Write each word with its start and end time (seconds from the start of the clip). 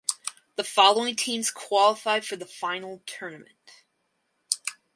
The 0.55 0.63
following 0.63 1.15
teams 1.15 1.51
qualify 1.51 2.21
for 2.21 2.35
the 2.35 2.47
final 2.47 3.03
tournament. 3.05 3.83